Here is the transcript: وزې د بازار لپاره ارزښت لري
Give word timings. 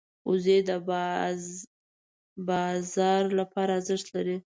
وزې 0.29 0.57
د 0.69 0.71
بازار 2.49 3.23
لپاره 3.39 3.71
ارزښت 3.79 4.07
لري 4.15 4.37